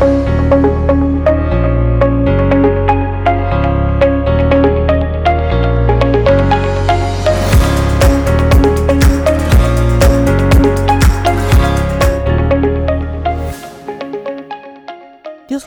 [0.00, 0.08] Dios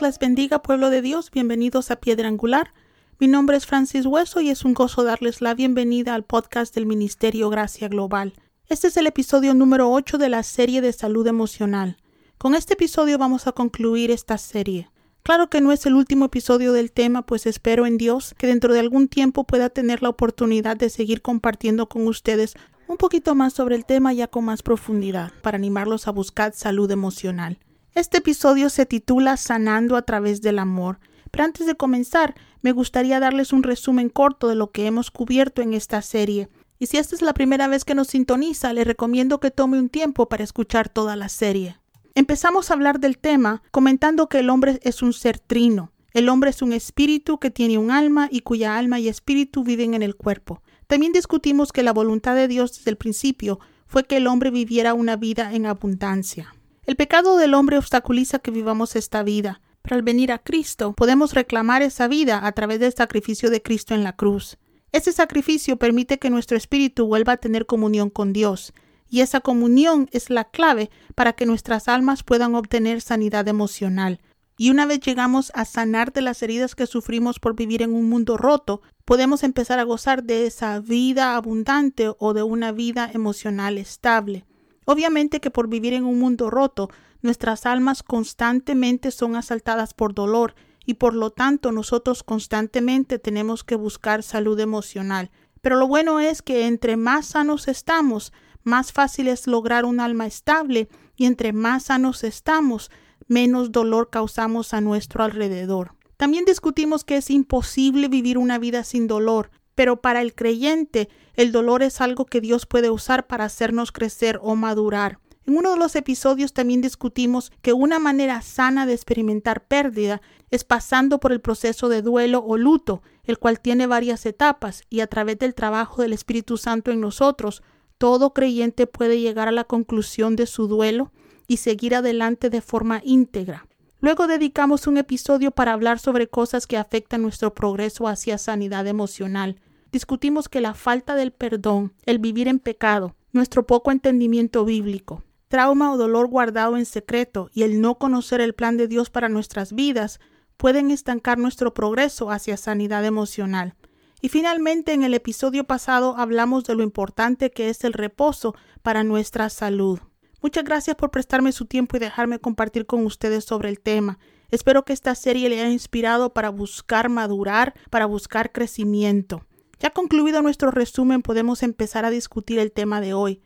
[0.02, 1.30] les bendiga, pueblo de Dios.
[1.30, 2.72] Bienvenidos a Piedra Angular.
[3.20, 6.86] Mi nombre es Francis Hueso y es un gozo darles la bienvenida al podcast del
[6.86, 8.32] Ministerio Gracia Global.
[8.66, 11.98] Este es el episodio número 8 de la serie de salud emocional.
[12.38, 14.90] Con este episodio vamos a concluir esta serie.
[15.22, 18.74] Claro que no es el último episodio del tema, pues espero en Dios que dentro
[18.74, 22.54] de algún tiempo pueda tener la oportunidad de seguir compartiendo con ustedes
[22.86, 26.90] un poquito más sobre el tema ya con más profundidad, para animarlos a buscar salud
[26.90, 27.58] emocional.
[27.94, 30.98] Este episodio se titula Sanando a través del amor.
[31.30, 35.62] Pero antes de comenzar, me gustaría darles un resumen corto de lo que hemos cubierto
[35.62, 36.48] en esta serie.
[36.78, 39.88] Y si esta es la primera vez que nos sintoniza, le recomiendo que tome un
[39.88, 41.78] tiempo para escuchar toda la serie.
[42.16, 45.92] Empezamos a hablar del tema comentando que el hombre es un ser trino.
[46.12, 49.94] El hombre es un espíritu que tiene un alma y cuya alma y espíritu viven
[49.94, 50.62] en el cuerpo.
[50.86, 54.94] También discutimos que la voluntad de Dios desde el principio fue que el hombre viviera
[54.94, 56.54] una vida en abundancia.
[56.84, 61.34] El pecado del hombre obstaculiza que vivamos esta vida, pero al venir a Cristo podemos
[61.34, 64.56] reclamar esa vida a través del sacrificio de Cristo en la cruz.
[64.92, 68.72] Ese sacrificio permite que nuestro espíritu vuelva a tener comunión con Dios,
[69.08, 74.20] y esa comunión es la clave para que nuestras almas puedan obtener sanidad emocional.
[74.56, 78.08] Y una vez llegamos a sanar de las heridas que sufrimos por vivir en un
[78.08, 83.78] mundo roto, podemos empezar a gozar de esa vida abundante o de una vida emocional
[83.78, 84.44] estable.
[84.84, 86.90] Obviamente que por vivir en un mundo roto,
[87.22, 93.76] nuestras almas constantemente son asaltadas por dolor y por lo tanto nosotros constantemente tenemos que
[93.76, 95.30] buscar salud emocional.
[95.62, 98.32] Pero lo bueno es que entre más sanos estamos,
[98.64, 102.90] más fácil es lograr un alma estable y entre más sanos estamos,
[103.28, 105.94] menos dolor causamos a nuestro alrededor.
[106.16, 111.52] También discutimos que es imposible vivir una vida sin dolor, pero para el creyente el
[111.52, 115.18] dolor es algo que Dios puede usar para hacernos crecer o madurar.
[115.46, 120.64] En uno de los episodios también discutimos que una manera sana de experimentar pérdida es
[120.64, 125.06] pasando por el proceso de duelo o luto, el cual tiene varias etapas y a
[125.06, 127.62] través del trabajo del Espíritu Santo en nosotros,
[128.04, 131.10] todo creyente puede llegar a la conclusión de su duelo
[131.46, 133.66] y seguir adelante de forma íntegra.
[134.00, 139.58] Luego dedicamos un episodio para hablar sobre cosas que afectan nuestro progreso hacia sanidad emocional.
[139.90, 145.90] Discutimos que la falta del perdón, el vivir en pecado, nuestro poco entendimiento bíblico, trauma
[145.90, 149.72] o dolor guardado en secreto y el no conocer el plan de Dios para nuestras
[149.72, 150.20] vidas
[150.58, 153.76] pueden estancar nuestro progreso hacia sanidad emocional.
[154.24, 159.04] Y finalmente en el episodio pasado hablamos de lo importante que es el reposo para
[159.04, 160.00] nuestra salud.
[160.40, 164.18] Muchas gracias por prestarme su tiempo y dejarme compartir con ustedes sobre el tema.
[164.50, 169.44] Espero que esta serie le haya inspirado para buscar madurar, para buscar crecimiento.
[169.78, 173.42] Ya concluido nuestro resumen, podemos empezar a discutir el tema de hoy.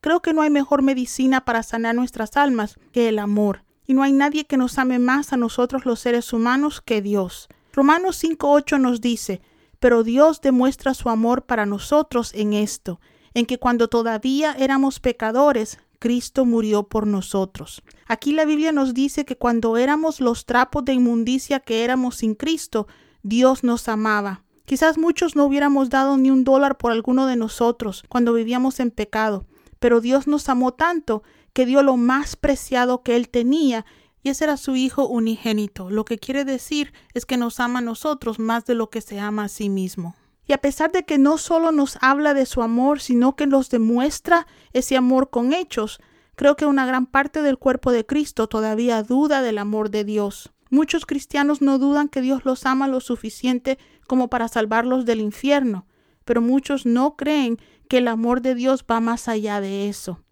[0.00, 4.02] Creo que no hay mejor medicina para sanar nuestras almas que el amor, y no
[4.02, 7.46] hay nadie que nos ame más a nosotros los seres humanos que Dios.
[7.72, 9.40] Romanos 5.8 nos dice,
[9.80, 13.00] pero Dios demuestra su amor para nosotros en esto,
[13.34, 17.82] en que cuando todavía éramos pecadores, Cristo murió por nosotros.
[18.06, 22.34] Aquí la Biblia nos dice que cuando éramos los trapos de inmundicia que éramos sin
[22.34, 22.86] Cristo,
[23.22, 24.42] Dios nos amaba.
[24.66, 28.90] Quizás muchos no hubiéramos dado ni un dólar por alguno de nosotros cuando vivíamos en
[28.90, 29.46] pecado,
[29.78, 31.22] pero Dios nos amó tanto
[31.52, 33.86] que dio lo más preciado que Él tenía,
[34.26, 35.88] y ese era su Hijo unigénito.
[35.88, 39.20] Lo que quiere decir es que nos ama a nosotros más de lo que se
[39.20, 40.16] ama a sí mismo.
[40.48, 43.70] Y a pesar de que no solo nos habla de su amor, sino que nos
[43.70, 46.00] demuestra ese amor con hechos,
[46.34, 50.52] creo que una gran parte del cuerpo de Cristo todavía duda del amor de Dios.
[50.70, 53.78] Muchos cristianos no dudan que Dios los ama lo suficiente
[54.08, 55.86] como para salvarlos del infierno,
[56.24, 60.24] pero muchos no creen que el amor de Dios va más allá de eso.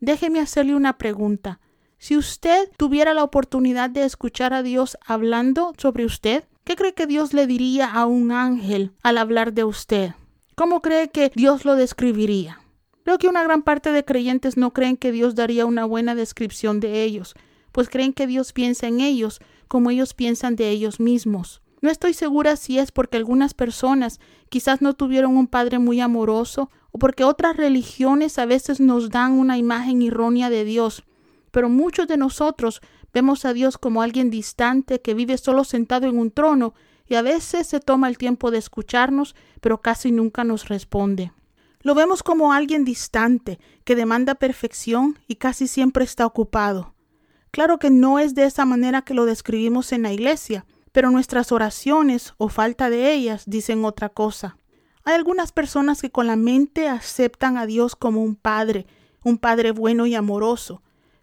[0.00, 1.60] Déjeme hacerle una pregunta.
[2.02, 7.06] Si usted tuviera la oportunidad de escuchar a Dios hablando sobre usted, ¿Qué cree que
[7.06, 10.10] Dios le diría a un ángel al hablar de usted?
[10.56, 12.60] ¿Cómo cree que Dios lo describiría?
[13.04, 16.80] Creo que una gran parte de creyentes no creen que Dios daría una buena descripción
[16.80, 17.34] de ellos,
[17.70, 19.38] pues creen que Dios piensa en ellos
[19.68, 21.62] como ellos piensan de ellos mismos.
[21.82, 24.18] No estoy segura si es porque algunas personas
[24.48, 29.38] quizás no tuvieron un padre muy amoroso o porque otras religiones a veces nos dan
[29.38, 31.04] una imagen errónea de Dios,
[31.52, 32.82] pero muchos de nosotros
[33.12, 36.72] Vemos a Dios como alguien distante que vive solo sentado en un trono
[37.06, 41.32] y a veces se toma el tiempo de escucharnos, pero casi nunca nos responde.
[41.80, 46.94] Lo vemos como alguien distante que demanda perfección y casi siempre está ocupado.
[47.50, 51.52] Claro que no es de esa manera que lo describimos en la iglesia, pero nuestras
[51.52, 54.56] oraciones o falta de ellas dicen otra cosa.
[55.04, 58.86] Hay algunas personas que con la mente aceptan a Dios como un Padre,
[59.22, 60.82] un Padre bueno y amoroso,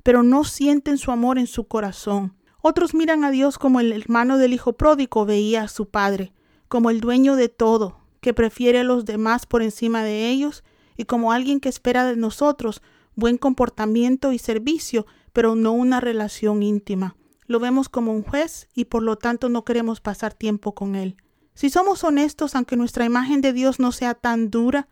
[0.10, 2.34] pero no sienten su amor en su corazón.
[2.64, 6.34] Otros miran a Dios como el hermano del hijo pródigo veía a su padre,
[6.68, 10.64] como el dueño de todo, que prefiere a los demás por encima de ellos,
[10.98, 12.82] y como alguien que espera de nosotros
[13.14, 17.16] buen comportamiento y servicio, pero no una relación íntima.
[17.46, 21.18] Lo vemos como un juez y por lo tanto no queremos pasar tiempo con él.
[21.54, 24.88] Si somos honestos, aunque nuestra imagen de Dios no sea tan dura,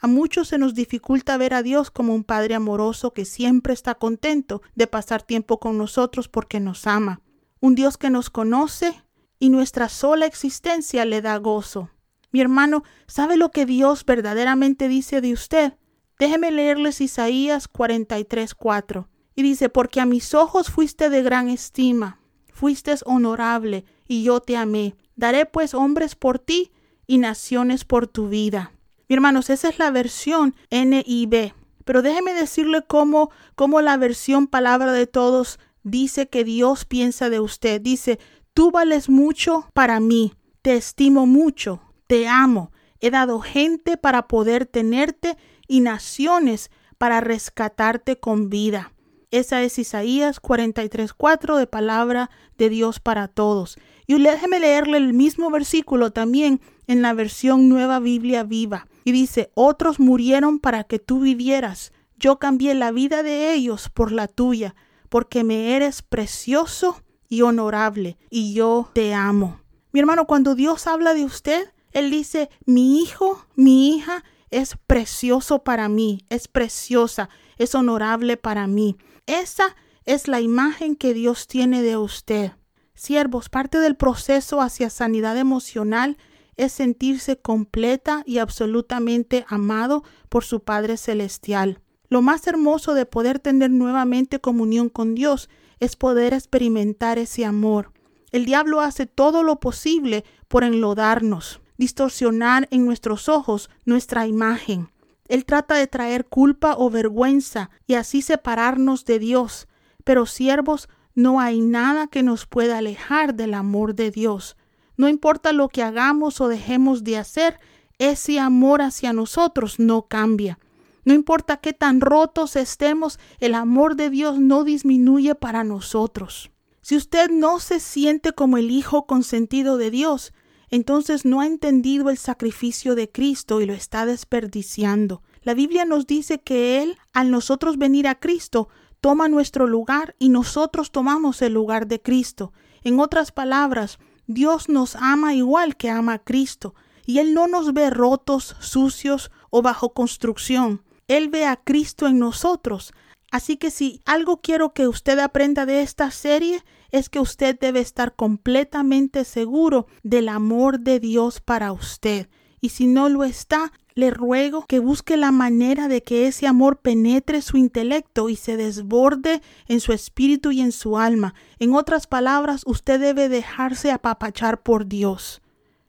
[0.00, 3.96] a muchos se nos dificulta ver a Dios como un Padre amoroso que siempre está
[3.96, 7.20] contento de pasar tiempo con nosotros porque nos ama.
[7.60, 9.02] Un Dios que nos conoce
[9.38, 11.90] y nuestra sola existencia le da gozo.
[12.30, 15.74] Mi hermano, ¿sabe lo que Dios verdaderamente dice de usted?
[16.18, 19.08] Déjeme leerles Isaías 43:4.
[19.34, 22.20] Y dice, porque a mis ojos fuiste de gran estima,
[22.52, 24.96] fuiste honorable, y yo te amé.
[25.14, 26.72] Daré pues hombres por ti
[27.06, 28.72] y naciones por tu vida.
[29.08, 31.54] Mi hermanos, esa es la versión NIB.
[31.84, 37.40] Pero déjeme decirle cómo, cómo la versión palabra de todos dice que Dios piensa de
[37.40, 37.80] usted.
[37.80, 38.18] Dice,
[38.52, 42.70] tú vales mucho para mí, te estimo mucho, te amo,
[43.00, 48.92] he dado gente para poder tenerte y naciones para rescatarte con vida.
[49.30, 53.78] Esa es Isaías 43.4 de palabra de Dios para todos.
[54.06, 58.86] Y déjeme leerle el mismo versículo también en la versión Nueva Biblia Viva.
[59.08, 61.94] Y dice, otros murieron para que tú vivieras.
[62.18, 64.74] Yo cambié la vida de ellos por la tuya,
[65.08, 69.62] porque me eres precioso y honorable, y yo te amo.
[69.92, 75.60] Mi hermano, cuando Dios habla de usted, Él dice, mi hijo, mi hija, es precioso
[75.64, 78.98] para mí, es preciosa, es honorable para mí.
[79.24, 79.74] Esa
[80.04, 82.52] es la imagen que Dios tiene de usted.
[82.92, 86.18] Siervos, parte del proceso hacia sanidad emocional
[86.58, 91.80] es sentirse completa y absolutamente amado por su Padre Celestial.
[92.10, 95.48] Lo más hermoso de poder tener nuevamente comunión con Dios
[95.80, 97.92] es poder experimentar ese amor.
[98.32, 104.90] El diablo hace todo lo posible por enlodarnos, distorsionar en nuestros ojos nuestra imagen.
[105.28, 109.68] Él trata de traer culpa o vergüenza y así separarnos de Dios.
[110.04, 114.56] Pero siervos, no hay nada que nos pueda alejar del amor de Dios.
[114.98, 117.58] No importa lo que hagamos o dejemos de hacer,
[117.98, 120.58] ese amor hacia nosotros no cambia.
[121.04, 126.50] No importa qué tan rotos estemos, el amor de Dios no disminuye para nosotros.
[126.82, 130.32] Si usted no se siente como el Hijo consentido de Dios,
[130.68, 135.22] entonces no ha entendido el sacrificio de Cristo y lo está desperdiciando.
[135.42, 138.68] La Biblia nos dice que Él, al nosotros venir a Cristo,
[139.00, 142.52] toma nuestro lugar y nosotros tomamos el lugar de Cristo.
[142.82, 143.98] En otras palabras,
[144.28, 146.74] Dios nos ama igual que ama a Cristo,
[147.06, 150.82] y Él no nos ve rotos, sucios o bajo construcción.
[151.08, 152.92] Él ve a Cristo en nosotros.
[153.30, 157.80] Así que si algo quiero que usted aprenda de esta serie es que usted debe
[157.80, 162.28] estar completamente seguro del amor de Dios para usted.
[162.60, 166.76] Y si no lo está, le ruego que busque la manera de que ese amor
[166.76, 171.34] penetre su intelecto y se desborde en su espíritu y en su alma.
[171.58, 175.42] En otras palabras, usted debe dejarse apapachar por Dios.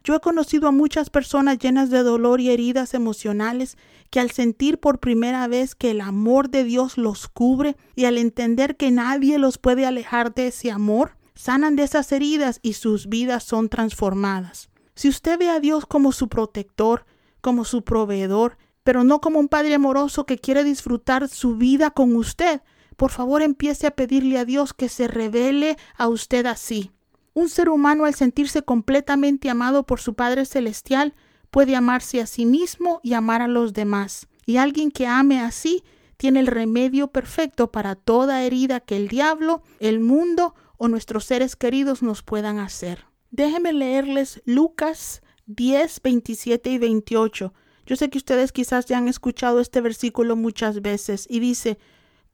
[0.04, 3.78] Yo he conocido a muchas personas llenas de dolor y heridas emocionales
[4.10, 8.18] que al sentir por primera vez que el amor de Dios los cubre y al
[8.18, 13.08] entender que nadie los puede alejar de ese amor, sanan de esas heridas y sus
[13.08, 14.72] vidas son transformadas.
[14.96, 17.06] Si usted ve a Dios como su protector,
[17.42, 22.16] como su proveedor, pero no como un padre amoroso que quiere disfrutar su vida con
[22.16, 22.62] usted.
[22.98, 26.92] Por favor, empiece a pedirle a Dios que se revele a usted así.
[27.34, 31.14] Un ser humano al sentirse completamente amado por su Padre Celestial
[31.52, 34.28] puede amarse a sí mismo y amar a los demás.
[34.46, 35.84] Y alguien que ame así
[36.18, 41.56] tiene el remedio perfecto para toda herida que el diablo, el mundo o nuestros seres
[41.56, 43.06] queridos nos puedan hacer.
[43.32, 47.54] Déjenme leerles Lucas 10, 27 y 28.
[47.88, 51.80] Yo sé que ustedes quizás ya han escuchado este versículo muchas veces y dice,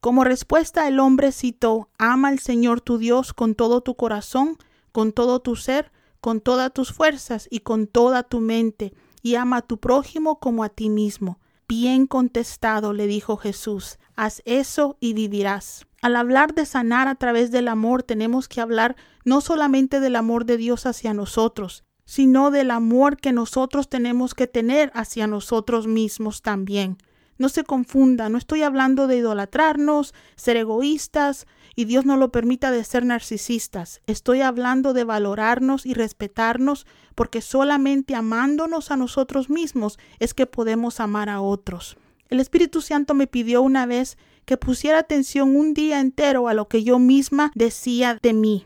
[0.01, 4.57] como respuesta el hombre citó, ama al Señor tu Dios con todo tu corazón,
[4.91, 9.57] con todo tu ser, con todas tus fuerzas y con toda tu mente, y ama
[9.57, 11.39] a tu prójimo como a ti mismo.
[11.69, 15.88] Bien contestado, le dijo Jesús, haz eso y vivirás.
[16.01, 20.45] Al hablar de sanar a través del amor, tenemos que hablar no solamente del amor
[20.45, 26.41] de Dios hacia nosotros, sino del amor que nosotros tenemos que tener hacia nosotros mismos
[26.41, 26.97] también.
[27.38, 32.71] No se confunda, no estoy hablando de idolatrarnos, ser egoístas y Dios no lo permita
[32.71, 34.01] de ser narcisistas.
[34.07, 41.01] Estoy hablando de valorarnos y respetarnos porque solamente amándonos a nosotros mismos es que podemos
[41.01, 41.97] amar a otros.
[42.29, 46.69] El Espíritu Santo me pidió una vez que pusiera atención un día entero a lo
[46.69, 48.65] que yo misma decía de mí.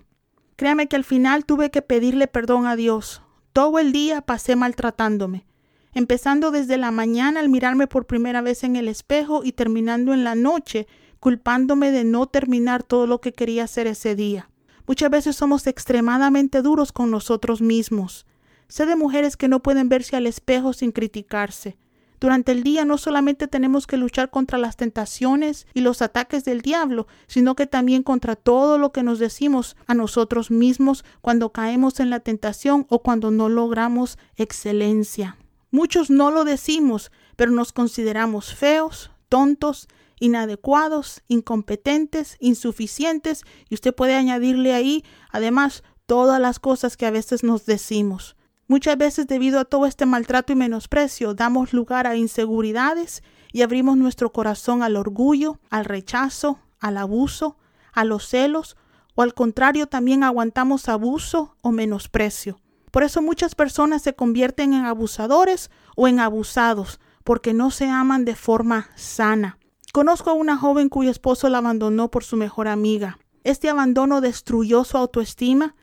[0.57, 3.23] Créame que al final tuve que pedirle perdón a Dios.
[3.53, 5.45] Todo el día pasé maltratándome
[5.93, 10.23] empezando desde la mañana al mirarme por primera vez en el espejo y terminando en
[10.23, 10.87] la noche
[11.19, 14.49] culpándome de no terminar todo lo que quería hacer ese día.
[14.87, 18.25] Muchas veces somos extremadamente duros con nosotros mismos.
[18.67, 21.77] Sé de mujeres que no pueden verse al espejo sin criticarse.
[22.19, 26.61] Durante el día no solamente tenemos que luchar contra las tentaciones y los ataques del
[26.61, 31.99] diablo, sino que también contra todo lo que nos decimos a nosotros mismos cuando caemos
[31.99, 35.37] en la tentación o cuando no logramos excelencia.
[35.71, 39.87] Muchos no lo decimos, pero nos consideramos feos, tontos,
[40.19, 47.43] inadecuados, incompetentes, insuficientes, y usted puede añadirle ahí, además, todas las cosas que a veces
[47.43, 48.35] nos decimos.
[48.69, 53.97] Muchas veces debido a todo este maltrato y menosprecio damos lugar a inseguridades y abrimos
[53.97, 57.57] nuestro corazón al orgullo, al rechazo, al abuso,
[57.93, 58.77] a los celos
[59.15, 62.61] o al contrario también aguantamos abuso o menosprecio.
[62.91, 68.23] Por eso muchas personas se convierten en abusadores o en abusados, porque no se aman
[68.23, 69.57] de forma sana.
[69.93, 73.17] Conozco a una joven cuyo esposo la abandonó por su mejor amiga.
[73.43, 75.75] Este abandono destruyó su autoestima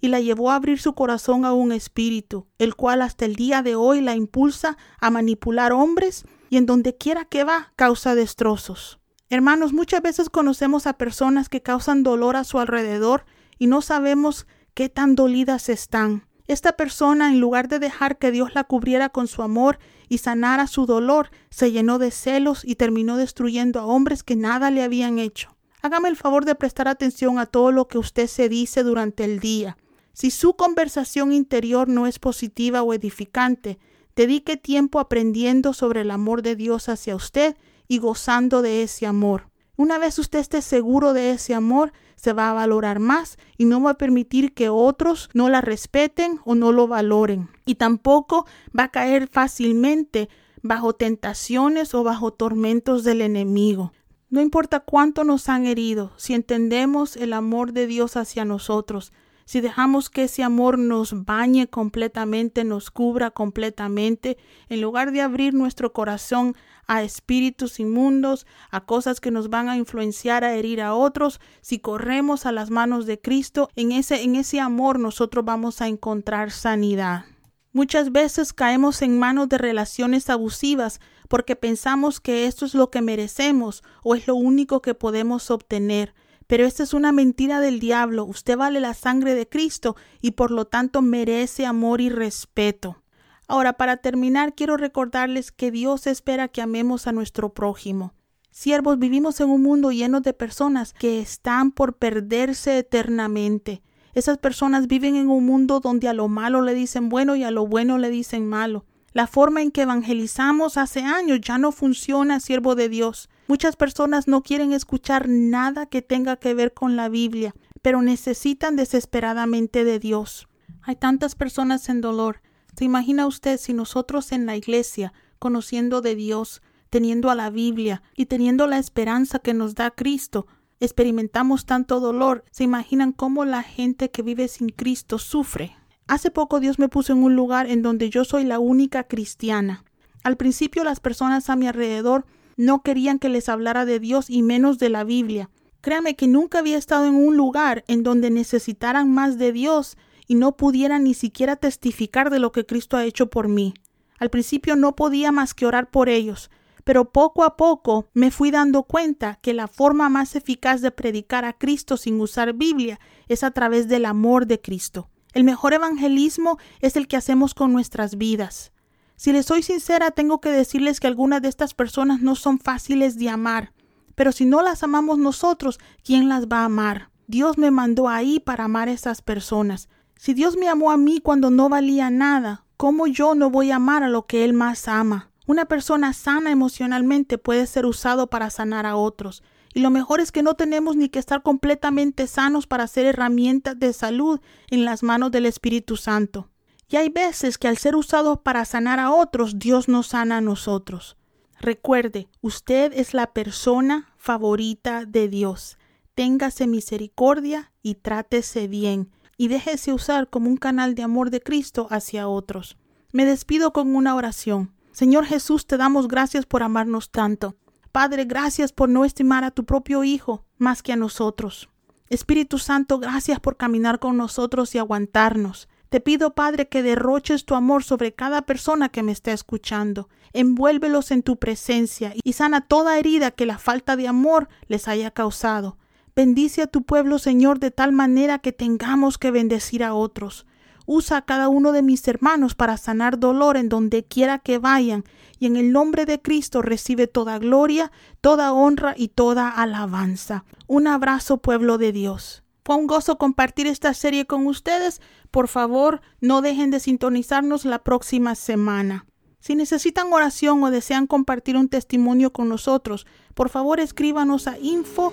[0.00, 3.62] y la llevó a abrir su corazón a un espíritu, el cual hasta el día
[3.62, 8.98] de hoy la impulsa a manipular hombres y en donde quiera que va causa destrozos.
[9.30, 13.24] Hermanos, muchas veces conocemos a personas que causan dolor a su alrededor
[13.58, 16.26] y no sabemos qué tan dolidas están.
[16.46, 20.66] Esta persona, en lugar de dejar que Dios la cubriera con su amor y sanara
[20.66, 25.18] su dolor, se llenó de celos y terminó destruyendo a hombres que nada le habían
[25.18, 25.56] hecho.
[25.80, 29.40] Hágame el favor de prestar atención a todo lo que usted se dice durante el
[29.40, 29.76] día.
[30.14, 33.78] Si su conversación interior no es positiva o edificante,
[34.14, 37.56] dedique tiempo aprendiendo sobre el amor de Dios hacia usted
[37.88, 39.50] y gozando de ese amor.
[39.76, 43.82] Una vez usted esté seguro de ese amor, se va a valorar más y no
[43.82, 47.50] va a permitir que otros no la respeten o no lo valoren.
[47.66, 50.28] Y tampoco va a caer fácilmente
[50.62, 53.92] bajo tentaciones o bajo tormentos del enemigo.
[54.30, 59.12] No importa cuánto nos han herido, si entendemos el amor de Dios hacia nosotros,
[59.44, 65.54] si dejamos que ese amor nos bañe completamente, nos cubra completamente, en lugar de abrir
[65.54, 70.94] nuestro corazón a espíritus inmundos, a cosas que nos van a influenciar a herir a
[70.94, 75.80] otros, si corremos a las manos de Cristo, en ese, en ese amor nosotros vamos
[75.80, 77.24] a encontrar sanidad.
[77.72, 83.02] Muchas veces caemos en manos de relaciones abusivas porque pensamos que esto es lo que
[83.02, 86.14] merecemos o es lo único que podemos obtener.
[86.46, 88.24] Pero esta es una mentira del diablo.
[88.24, 93.02] Usted vale la sangre de Cristo y por lo tanto merece amor y respeto.
[93.46, 98.14] Ahora, para terminar, quiero recordarles que Dios espera que amemos a nuestro prójimo.
[98.50, 103.82] Siervos, vivimos en un mundo lleno de personas que están por perderse eternamente.
[104.14, 107.50] Esas personas viven en un mundo donde a lo malo le dicen bueno y a
[107.50, 108.86] lo bueno le dicen malo.
[109.12, 113.28] La forma en que evangelizamos hace años ya no funciona, siervo de Dios.
[113.46, 118.74] Muchas personas no quieren escuchar nada que tenga que ver con la Biblia, pero necesitan
[118.74, 120.48] desesperadamente de Dios.
[120.80, 122.40] Hay tantas personas en dolor.
[122.74, 128.02] ¿Se imagina usted si nosotros en la iglesia, conociendo de Dios, teniendo a la Biblia
[128.16, 130.46] y teniendo la esperanza que nos da Cristo,
[130.80, 132.44] experimentamos tanto dolor?
[132.50, 135.76] ¿Se imaginan cómo la gente que vive sin Cristo sufre?
[136.06, 139.84] Hace poco Dios me puso en un lugar en donde yo soy la única cristiana.
[140.22, 142.24] Al principio las personas a mi alrededor
[142.56, 145.50] no querían que les hablara de Dios y menos de la Biblia.
[145.80, 149.96] Créame que nunca había estado en un lugar en donde necesitaran más de Dios
[150.26, 153.74] y no pudieran ni siquiera testificar de lo que Cristo ha hecho por mí.
[154.18, 156.50] Al principio no podía más que orar por ellos,
[156.84, 161.44] pero poco a poco me fui dando cuenta que la forma más eficaz de predicar
[161.44, 165.08] a Cristo sin usar Biblia es a través del amor de Cristo.
[165.32, 168.72] El mejor evangelismo es el que hacemos con nuestras vidas.
[169.16, 173.16] Si les soy sincera, tengo que decirles que algunas de estas personas no son fáciles
[173.18, 173.72] de amar.
[174.14, 177.10] Pero si no las amamos nosotros, ¿quién las va a amar?
[177.26, 179.88] Dios me mandó ahí para amar a esas personas.
[180.16, 183.76] Si Dios me amó a mí cuando no valía nada, ¿cómo yo no voy a
[183.76, 185.30] amar a lo que Él más ama?
[185.46, 189.42] Una persona sana emocionalmente puede ser usado para sanar a otros.
[189.74, 193.78] Y lo mejor es que no tenemos ni que estar completamente sanos para ser herramientas
[193.78, 194.40] de salud
[194.70, 196.48] en las manos del Espíritu Santo.
[196.88, 200.40] Y hay veces que al ser usados para sanar a otros, Dios nos sana a
[200.40, 201.16] nosotros.
[201.60, 205.78] Recuerde, usted es la persona favorita de Dios.
[206.14, 211.88] téngase misericordia y trátese bien, y déjese usar como un canal de amor de Cristo
[211.90, 212.76] hacia otros.
[213.10, 214.72] Me despido con una oración.
[214.92, 217.56] Señor Jesús, te damos gracias por amarnos tanto.
[217.90, 221.68] Padre, gracias por no estimar a tu propio Hijo más que a nosotros.
[222.08, 225.68] Espíritu Santo, gracias por caminar con nosotros y aguantarnos.
[225.94, 230.08] Te pido, Padre, que derroches tu amor sobre cada persona que me esté escuchando.
[230.32, 235.12] Envuélvelos en tu presencia y sana toda herida que la falta de amor les haya
[235.12, 235.78] causado.
[236.16, 240.46] Bendice a tu pueblo, Señor, de tal manera que tengamos que bendecir a otros.
[240.84, 245.04] Usa a cada uno de mis hermanos para sanar dolor en donde quiera que vayan,
[245.38, 250.44] y en el nombre de Cristo recibe toda gloria, toda honra y toda alabanza.
[250.66, 252.43] Un abrazo, pueblo de Dios.
[252.64, 255.02] Fue un gozo compartir esta serie con ustedes.
[255.30, 259.04] Por favor, no dejen de sintonizarnos la próxima semana.
[259.38, 265.12] Si necesitan oración o desean compartir un testimonio con nosotros, por favor escríbanos a info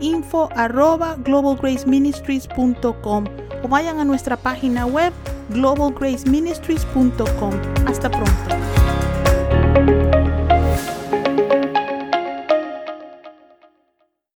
[0.00, 3.24] info arroba globalgraceministries.com
[3.62, 5.12] o vayan a nuestra página web
[5.50, 7.52] globalgraceministries.com.
[7.86, 8.56] Hasta pronto.